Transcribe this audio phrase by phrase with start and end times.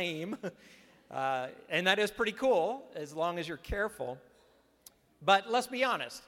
[1.10, 4.16] Uh, and that is pretty cool as long as you're careful.
[5.22, 6.22] But let's be honest.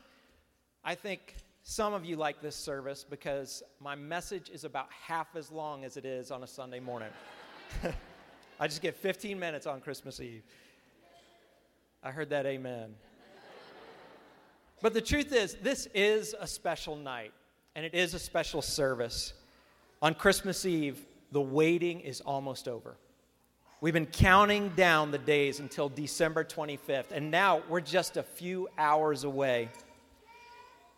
[0.84, 5.52] I think some of you like this service because my message is about half as
[5.52, 7.10] long as it is on a Sunday morning.
[8.60, 10.42] I just get 15 minutes on Christmas Eve.
[12.02, 12.94] I heard that amen.
[14.82, 17.32] but the truth is, this is a special night,
[17.76, 19.32] and it is a special service.
[20.00, 21.00] On Christmas Eve,
[21.30, 22.96] the waiting is almost over.
[23.82, 28.68] We've been counting down the days until December 25th, and now we're just a few
[28.78, 29.70] hours away.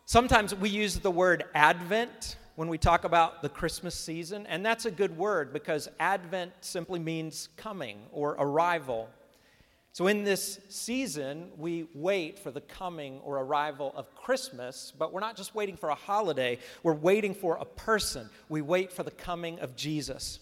[0.04, 4.84] Sometimes we use the word Advent when we talk about the Christmas season, and that's
[4.84, 9.08] a good word because Advent simply means coming or arrival.
[9.92, 15.20] So, in this season, we wait for the coming or arrival of Christmas, but we're
[15.20, 18.28] not just waiting for a holiday, we're waiting for a person.
[18.50, 20.40] We wait for the coming of Jesus.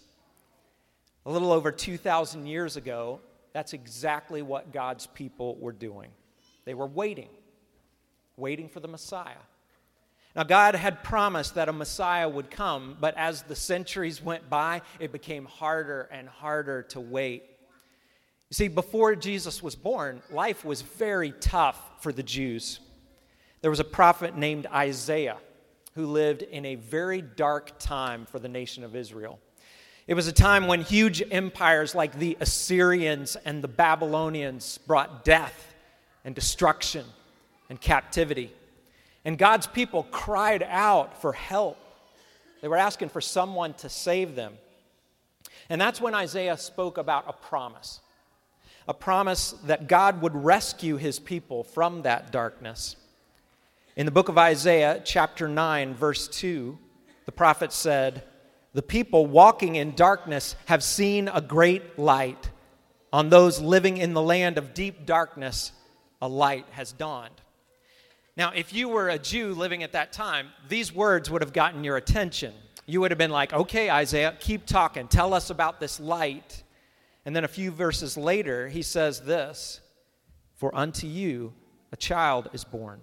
[1.24, 3.20] A little over 2,000 years ago,
[3.52, 6.10] that's exactly what God's people were doing.
[6.64, 7.28] They were waiting,
[8.36, 9.36] waiting for the Messiah.
[10.34, 14.80] Now, God had promised that a Messiah would come, but as the centuries went by,
[14.98, 17.44] it became harder and harder to wait.
[18.48, 22.80] You see, before Jesus was born, life was very tough for the Jews.
[23.60, 25.36] There was a prophet named Isaiah
[25.94, 29.38] who lived in a very dark time for the nation of Israel.
[30.06, 35.74] It was a time when huge empires like the Assyrians and the Babylonians brought death
[36.24, 37.04] and destruction
[37.70, 38.52] and captivity.
[39.24, 41.78] And God's people cried out for help.
[42.60, 44.54] They were asking for someone to save them.
[45.68, 48.00] And that's when Isaiah spoke about a promise
[48.88, 52.96] a promise that God would rescue his people from that darkness.
[53.96, 56.78] In the book of Isaiah, chapter 9, verse 2,
[57.26, 58.24] the prophet said,
[58.74, 62.50] the people walking in darkness have seen a great light.
[63.12, 65.72] On those living in the land of deep darkness,
[66.22, 67.34] a light has dawned.
[68.36, 71.84] Now, if you were a Jew living at that time, these words would have gotten
[71.84, 72.54] your attention.
[72.86, 75.06] You would have been like, okay, Isaiah, keep talking.
[75.06, 76.62] Tell us about this light.
[77.26, 79.80] And then a few verses later, he says this
[80.54, 81.52] For unto you
[81.92, 83.02] a child is born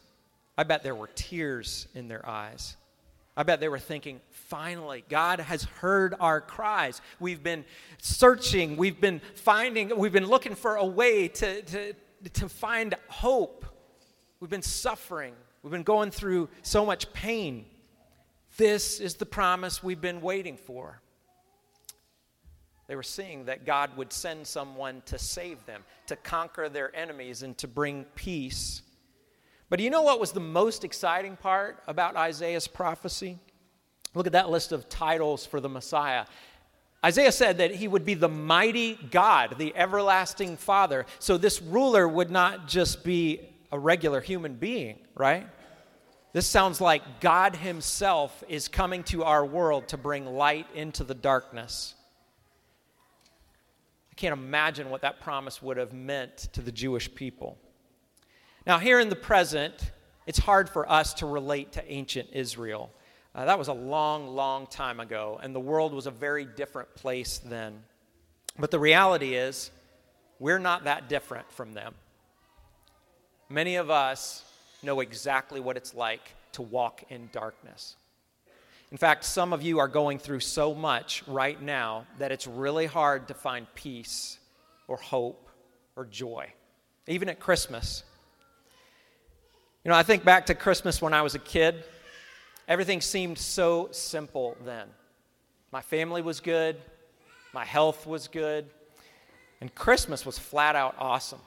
[0.61, 2.77] I bet there were tears in their eyes.
[3.35, 7.01] I bet they were thinking, finally, God has heard our cries.
[7.19, 7.65] We've been
[7.99, 11.93] searching, we've been finding, we've been looking for a way to, to,
[12.33, 13.65] to find hope.
[14.39, 15.33] We've been suffering,
[15.63, 17.65] we've been going through so much pain.
[18.55, 21.01] This is the promise we've been waiting for.
[22.85, 27.41] They were seeing that God would send someone to save them, to conquer their enemies,
[27.41, 28.83] and to bring peace
[29.71, 33.39] but do you know what was the most exciting part about Isaiah's prophecy?
[34.13, 36.25] Look at that list of titles for the Messiah.
[37.05, 41.05] Isaiah said that he would be the mighty God, the everlasting Father.
[41.19, 45.47] So this ruler would not just be a regular human being, right?
[46.33, 51.15] This sounds like God Himself is coming to our world to bring light into the
[51.15, 51.95] darkness.
[54.11, 57.57] I can't imagine what that promise would have meant to the Jewish people.
[58.65, 59.73] Now, here in the present,
[60.27, 62.91] it's hard for us to relate to ancient Israel.
[63.33, 66.93] Uh, that was a long, long time ago, and the world was a very different
[66.93, 67.81] place then.
[68.59, 69.71] But the reality is,
[70.37, 71.95] we're not that different from them.
[73.49, 74.43] Many of us
[74.83, 76.21] know exactly what it's like
[76.53, 77.95] to walk in darkness.
[78.91, 82.85] In fact, some of you are going through so much right now that it's really
[82.85, 84.37] hard to find peace
[84.87, 85.49] or hope
[85.95, 86.51] or joy,
[87.07, 88.03] even at Christmas.
[89.83, 91.83] You know, I think back to Christmas when I was a kid.
[92.67, 94.87] Everything seemed so simple then.
[95.71, 96.77] My family was good,
[97.51, 98.69] my health was good,
[99.59, 101.39] and Christmas was flat out awesome.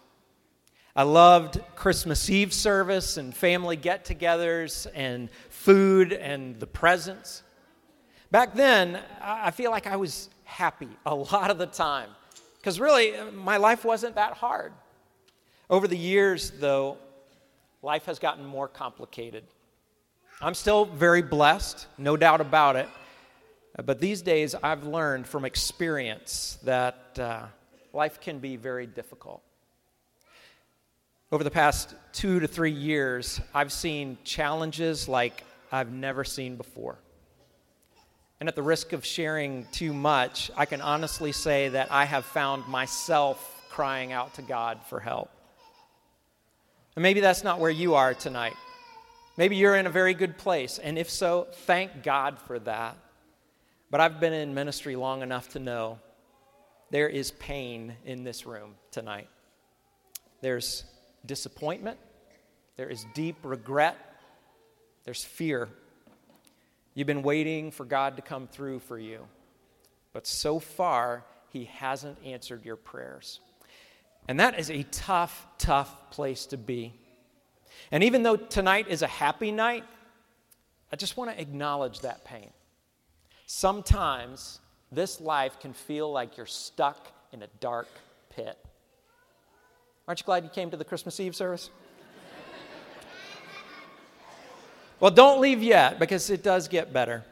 [0.97, 7.45] I loved Christmas Eve service and family get togethers and food and the presents.
[8.33, 12.11] Back then, I feel like I was happy a lot of the time
[12.57, 14.73] because really my life wasn't that hard.
[15.71, 16.99] Over the years, though,
[17.85, 19.45] life has gotten more complicated.
[20.41, 22.89] I'm still very blessed, no doubt about it.
[23.85, 27.43] But these days, I've learned from experience that uh,
[27.93, 29.43] life can be very difficult.
[31.31, 36.99] Over the past two to three years, I've seen challenges like I've never seen before.
[38.41, 42.25] And at the risk of sharing too much, I can honestly say that I have
[42.25, 45.31] found myself crying out to God for help.
[46.97, 48.55] And maybe that's not where you are tonight.
[49.37, 50.79] Maybe you're in a very good place.
[50.79, 52.97] And if so, thank God for that.
[53.91, 55.99] But I've been in ministry long enough to know
[56.91, 59.29] there is pain in this room tonight.
[60.41, 60.85] There's
[61.27, 61.99] disappointment,
[62.77, 63.97] there is deep regret,
[65.05, 65.69] there's fear.
[66.95, 69.27] You've been waiting for God to come through for you,
[70.13, 73.41] but so far, He hasn't answered your prayers.
[74.27, 76.95] And that is a tough, tough place to be.
[77.91, 79.85] And even though tonight is a happy night,
[80.93, 82.51] I just want to acknowledge that pain.
[83.47, 84.61] Sometimes
[84.91, 87.89] this life can feel like you're stuck in a dark
[88.31, 88.57] pit.
[90.07, 91.71] Aren't you glad you came to the Christmas Eve service?
[95.01, 97.25] well, don't leave yet because it does get better.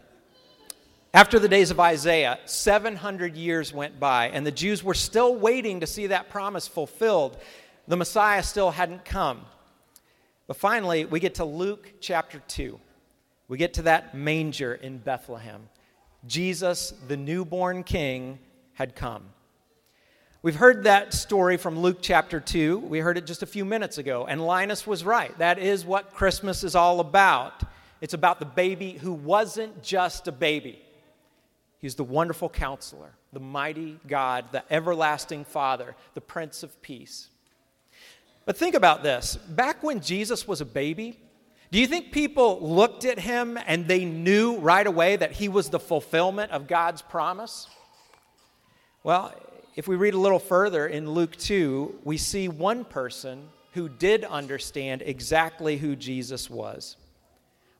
[1.15, 5.81] After the days of Isaiah, 700 years went by, and the Jews were still waiting
[5.81, 7.37] to see that promise fulfilled.
[7.87, 9.43] The Messiah still hadn't come.
[10.47, 12.81] But finally, we get to Luke chapter 2.
[13.49, 15.69] We get to that manger in Bethlehem.
[16.27, 18.39] Jesus, the newborn king,
[18.73, 19.25] had come.
[20.41, 22.79] We've heard that story from Luke chapter 2.
[22.79, 25.37] We heard it just a few minutes ago, and Linus was right.
[25.37, 27.63] That is what Christmas is all about.
[28.01, 30.81] It's about the baby who wasn't just a baby,
[31.83, 37.29] he's the wonderful counselor, the mighty God, the everlasting Father, the Prince of Peace.
[38.47, 41.19] But think about this back when Jesus was a baby,
[41.71, 45.69] do you think people looked at him and they knew right away that he was
[45.69, 47.67] the fulfillment of God's promise?
[49.03, 49.35] Well,
[49.75, 54.25] if we read a little further in Luke 2, we see one person who did
[54.25, 56.97] understand exactly who Jesus was.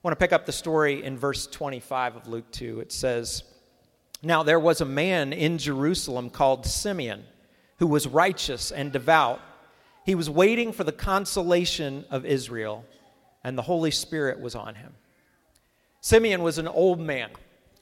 [0.03, 2.79] I want to pick up the story in verse 25 of Luke 2.
[2.79, 3.43] It says,
[4.23, 7.25] Now there was a man in Jerusalem called Simeon
[7.77, 9.41] who was righteous and devout.
[10.05, 12.85] He was waiting for the consolation of Israel
[13.43, 14.93] and the Holy Spirit was on him.
[15.99, 17.31] Simeon was an old man,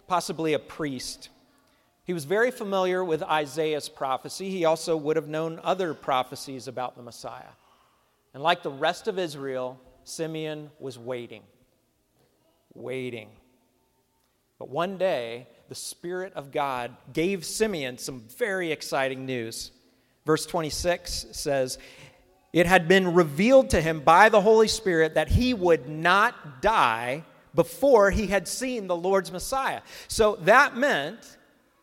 [0.08, 1.30] possibly a priest.
[2.06, 4.50] He was very familiar with Isaiah's prophecy.
[4.50, 7.54] He also would have known other prophecies about the Messiah.
[8.34, 11.44] And like the rest of Israel, Simeon was waiting.
[12.74, 13.30] Waiting.
[14.58, 19.72] But one day, the Spirit of God gave Simeon some very exciting news.
[20.26, 21.78] Verse 26 says,
[22.52, 27.24] it had been revealed to him by the Holy Spirit that he would not die
[27.56, 29.80] before he had seen the Lord's Messiah.
[30.10, 31.38] So that meant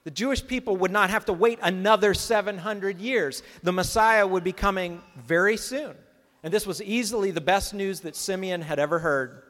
[0.04, 3.42] the Jewish people would not have to wait another 700 years.
[3.62, 5.94] The Messiah would be coming very soon.
[6.42, 9.44] And this was easily the best news that Simeon had ever heard.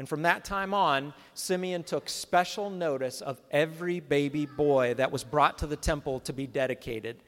[0.00, 5.24] And from that time on, Simeon took special notice of every baby boy that was
[5.24, 7.18] brought to the temple to be dedicated.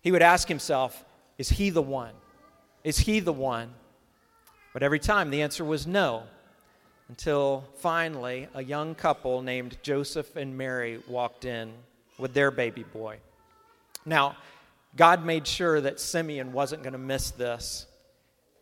[0.00, 1.04] He would ask himself,
[1.36, 2.14] Is he the one?
[2.82, 3.74] Is he the one?
[4.72, 6.22] But every time the answer was no,
[7.10, 11.74] until finally a young couple named Joseph and Mary walked in
[12.16, 13.18] with their baby boy.
[14.06, 14.38] Now,
[14.96, 17.84] God made sure that Simeon wasn't going to miss this.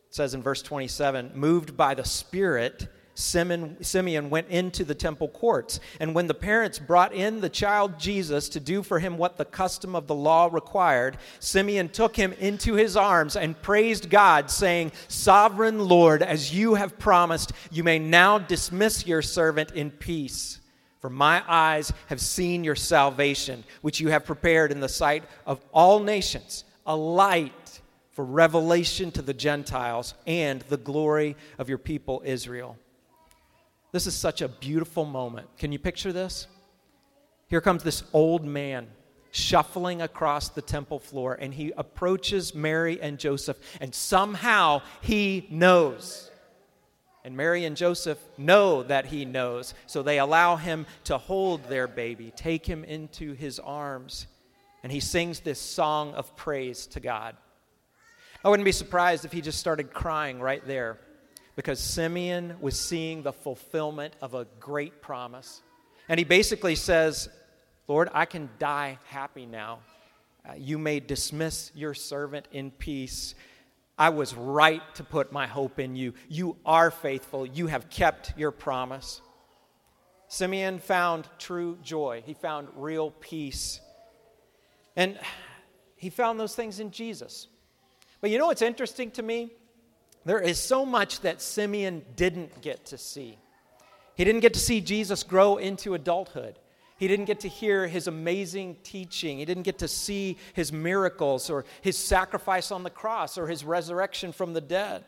[0.09, 2.89] It says in verse 27 moved by the Spirit,
[3.21, 5.81] Simeon went into the temple courts.
[6.01, 9.45] And when the parents brought in the child Jesus to do for him what the
[9.45, 14.93] custom of the law required, Simeon took him into his arms and praised God, saying,
[15.09, 20.61] Sovereign Lord, as you have promised, you may now dismiss your servant in peace.
[21.01, 25.61] For my eyes have seen your salvation, which you have prepared in the sight of
[25.73, 27.81] all nations, a light
[28.13, 32.77] for revelation to the Gentiles and the glory of your people Israel.
[33.93, 35.49] This is such a beautiful moment.
[35.59, 36.47] Can you picture this?
[37.49, 38.89] Here comes this old man
[39.33, 46.31] shuffling across the temple floor, and he approaches Mary and Joseph, and somehow he knows.
[47.25, 51.87] And Mary and Joseph know that he knows, so they allow him to hold their
[51.87, 54.27] baby, take him into his arms,
[54.83, 57.37] and he sings this song of praise to God.
[58.45, 60.99] I wouldn't be surprised if he just started crying right there
[61.61, 65.61] because Simeon was seeing the fulfillment of a great promise.
[66.09, 67.29] And he basically says,
[67.87, 69.81] Lord, I can die happy now.
[70.49, 73.35] Uh, you may dismiss your servant in peace.
[73.99, 76.15] I was right to put my hope in you.
[76.31, 77.45] You are faithful.
[77.45, 79.21] You have kept your promise.
[80.29, 83.83] Simeon found true joy, he found real peace.
[84.97, 85.19] And
[85.97, 87.49] he found those things in Jesus.
[88.23, 89.53] But you know what's interesting to me?
[90.25, 93.39] There is so much that Simeon didn't get to see.
[94.15, 96.59] He didn't get to see Jesus grow into adulthood.
[96.99, 99.39] He didn't get to hear his amazing teaching.
[99.39, 103.65] He didn't get to see his miracles or his sacrifice on the cross or his
[103.65, 105.05] resurrection from the dead.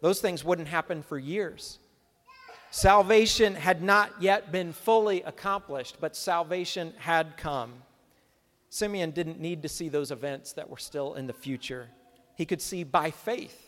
[0.00, 1.78] Those things wouldn't happen for years.
[2.72, 7.74] Salvation had not yet been fully accomplished, but salvation had come.
[8.68, 11.88] Simeon didn't need to see those events that were still in the future.
[12.34, 13.65] He could see by faith.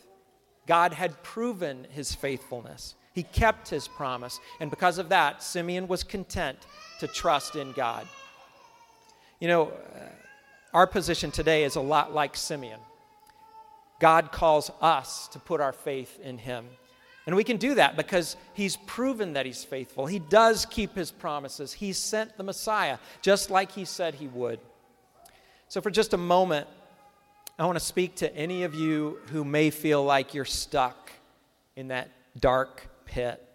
[0.69, 2.93] God had proven his faithfulness.
[3.13, 4.39] He kept his promise.
[4.59, 6.59] And because of that, Simeon was content
[6.99, 8.07] to trust in God.
[9.39, 9.99] You know, uh,
[10.71, 12.79] our position today is a lot like Simeon.
[13.99, 16.67] God calls us to put our faith in him.
[17.25, 20.05] And we can do that because he's proven that he's faithful.
[20.05, 21.73] He does keep his promises.
[21.73, 24.59] He sent the Messiah just like he said he would.
[25.67, 26.67] So, for just a moment,
[27.59, 31.11] I want to speak to any of you who may feel like you're stuck
[31.75, 33.45] in that dark pit.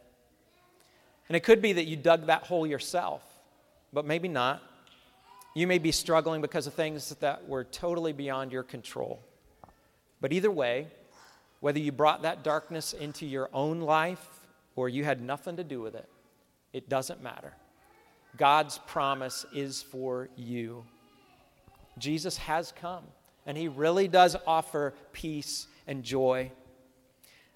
[1.26, 3.22] And it could be that you dug that hole yourself,
[3.94, 4.62] but maybe not.
[5.54, 9.22] You may be struggling because of things that were totally beyond your control.
[10.20, 10.88] But either way,
[11.60, 14.28] whether you brought that darkness into your own life
[14.76, 16.10] or you had nothing to do with it,
[16.74, 17.54] it doesn't matter.
[18.36, 20.84] God's promise is for you.
[21.96, 23.04] Jesus has come,
[23.46, 26.50] and he really does offer peace and joy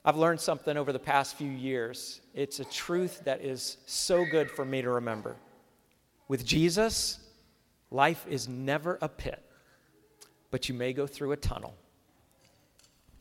[0.08, 2.22] I've learned something over the past few years.
[2.32, 5.36] It's a truth that is so good for me to remember.
[6.28, 7.18] With Jesus,
[7.90, 9.42] life is never a pit,
[10.50, 11.74] but you may go through a tunnel.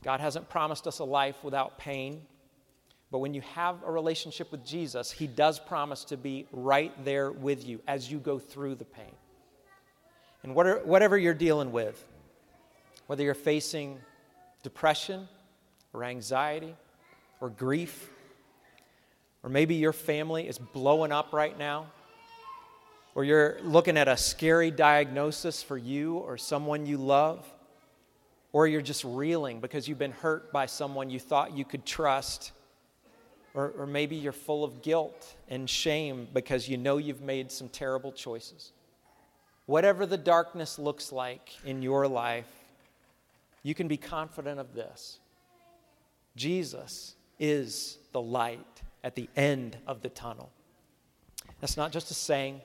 [0.02, 2.22] God hasn't promised us a life without pain,
[3.10, 7.30] but when you have a relationship with Jesus, He does promise to be right there
[7.30, 9.14] with you as you go through the pain.
[10.42, 12.02] And whatever you're dealing with,
[13.08, 13.98] whether you're facing
[14.62, 15.28] depression,
[15.92, 16.74] or anxiety
[17.40, 18.10] or grief.
[19.42, 21.86] Or maybe your family is blowing up right now.
[23.14, 27.44] Or you're looking at a scary diagnosis for you or someone you love.
[28.52, 32.52] Or you're just reeling because you've been hurt by someone you thought you could trust.
[33.54, 37.68] Or, or maybe you're full of guilt and shame because you know you've made some
[37.68, 38.72] terrible choices.
[39.66, 42.57] Whatever the darkness looks like in your life,
[43.62, 45.18] you can be confident of this
[46.36, 50.50] Jesus is the light at the end of the tunnel.
[51.60, 52.60] That's not just a saying.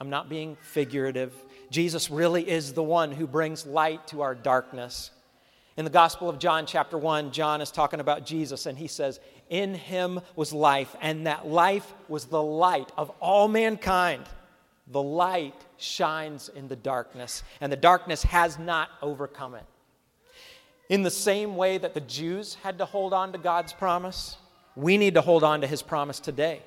[0.00, 1.34] I'm not being figurative.
[1.70, 5.10] Jesus really is the one who brings light to our darkness.
[5.76, 9.20] In the Gospel of John, chapter 1, John is talking about Jesus, and he says,
[9.48, 14.24] In him was life, and that life was the light of all mankind.
[14.88, 19.64] The light shines in the darkness, and the darkness has not overcome it.
[20.90, 24.36] In the same way that the Jews had to hold on to God's promise,
[24.74, 26.62] we need to hold on to his promise today.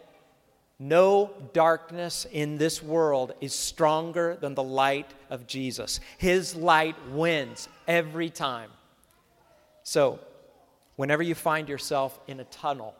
[0.79, 5.99] No darkness in this world is stronger than the light of Jesus.
[6.17, 8.69] His light wins every time.
[9.83, 10.21] So,
[10.95, 12.95] whenever you find yourself in a tunnel,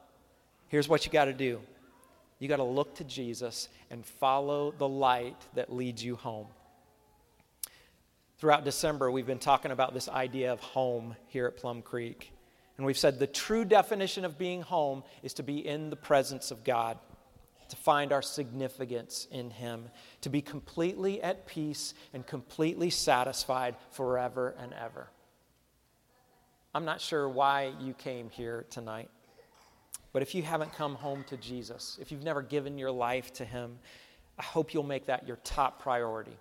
[0.68, 1.62] here's what you got to do
[2.38, 6.48] you got to look to Jesus and follow the light that leads you home.
[8.44, 12.34] Throughout December, we've been talking about this idea of home here at Plum Creek.
[12.76, 16.52] And we've said the true definition of being home is to be in the presence
[16.52, 16.98] of God,
[17.70, 19.86] to find our significance in Him,
[20.20, 25.08] to be completely at peace and completely satisfied forever and ever.
[26.76, 29.10] I'm not sure why you came here tonight,
[30.12, 33.46] but if you haven't come home to Jesus, if you've never given your life to
[33.46, 33.80] Him,
[34.38, 36.36] I hope you'll make that your top priority.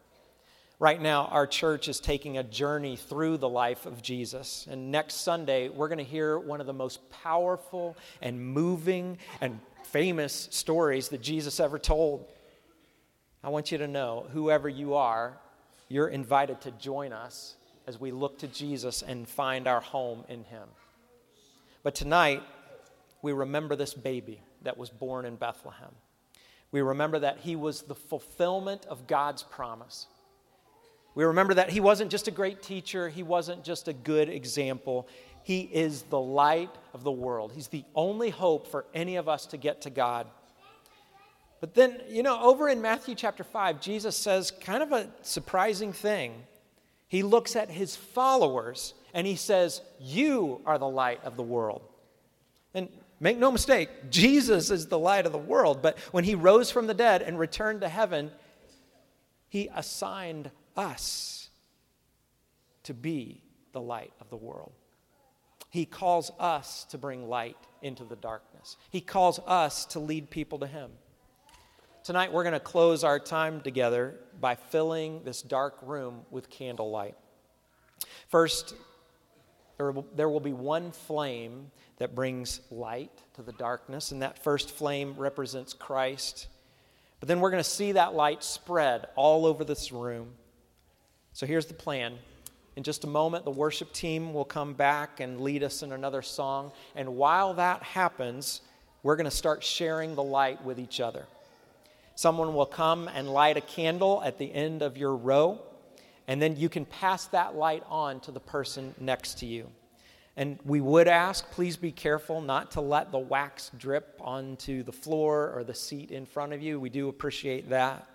[0.82, 4.66] Right now, our church is taking a journey through the life of Jesus.
[4.68, 9.60] And next Sunday, we're going to hear one of the most powerful and moving and
[9.84, 12.26] famous stories that Jesus ever told.
[13.44, 15.38] I want you to know, whoever you are,
[15.88, 17.54] you're invited to join us
[17.86, 20.66] as we look to Jesus and find our home in Him.
[21.84, 22.42] But tonight,
[23.22, 25.94] we remember this baby that was born in Bethlehem.
[26.72, 30.08] We remember that he was the fulfillment of God's promise.
[31.14, 35.08] We remember that he wasn't just a great teacher, he wasn't just a good example.
[35.44, 37.52] He is the light of the world.
[37.52, 40.28] He's the only hope for any of us to get to God.
[41.60, 45.92] But then, you know, over in Matthew chapter 5, Jesus says kind of a surprising
[45.92, 46.44] thing.
[47.08, 51.82] He looks at his followers and he says, You are the light of the world.
[52.74, 52.88] And
[53.20, 55.82] make no mistake, Jesus is the light of the world.
[55.82, 58.30] But when he rose from the dead and returned to heaven,
[59.48, 61.48] he assigned us
[62.84, 64.72] to be the light of the world.
[65.70, 68.76] He calls us to bring light into the darkness.
[68.90, 70.90] He calls us to lead people to Him.
[72.04, 77.14] Tonight, we're going to close our time together by filling this dark room with candlelight.
[78.28, 78.74] First,
[79.78, 84.42] there will, there will be one flame that brings light to the darkness, and that
[84.42, 86.48] first flame represents Christ.
[87.20, 90.32] But then we're going to see that light spread all over this room.
[91.34, 92.18] So here's the plan.
[92.76, 96.22] In just a moment, the worship team will come back and lead us in another
[96.22, 96.72] song.
[96.94, 98.60] And while that happens,
[99.02, 101.26] we're going to start sharing the light with each other.
[102.14, 105.60] Someone will come and light a candle at the end of your row,
[106.28, 109.68] and then you can pass that light on to the person next to you.
[110.36, 114.92] And we would ask, please be careful not to let the wax drip onto the
[114.92, 116.78] floor or the seat in front of you.
[116.78, 118.06] We do appreciate that.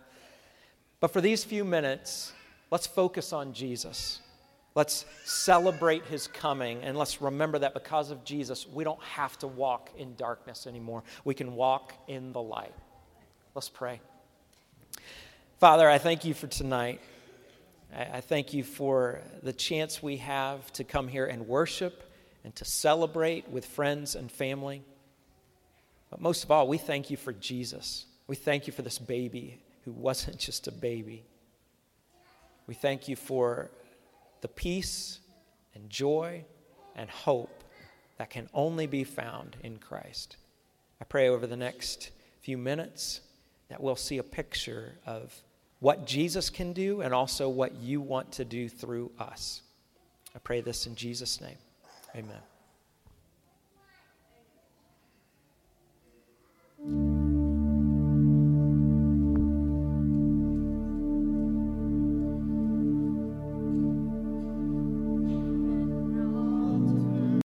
[1.00, 2.34] But for these few minutes,
[2.72, 4.22] let's focus on Jesus.
[4.76, 9.48] Let's celebrate his coming, and let's remember that because of Jesus, we don't have to
[9.48, 11.04] walk in darkness anymore.
[11.24, 12.76] We can walk in the light.
[13.56, 14.00] Let's pray.
[15.60, 17.02] Father, I thank you for tonight.
[17.96, 22.04] I thank you for the chance we have to come here and worship
[22.44, 24.84] and to celebrate with friends and family.
[26.12, 28.06] But most of all, we thank you for Jesus.
[28.28, 31.26] We thank you for this baby who wasn't just a baby.
[32.68, 33.72] We thank you for
[34.42, 35.20] the peace
[35.74, 36.44] and joy
[36.96, 37.64] and hope
[38.18, 40.38] that can only be found in Christ.
[41.00, 43.22] I pray over the next few minutes
[43.70, 45.34] that we'll see a picture of
[45.80, 49.62] what Jesus can do and also what you want to do through us.
[50.36, 51.58] I pray this in Jesus' name.
[52.16, 52.57] Amen.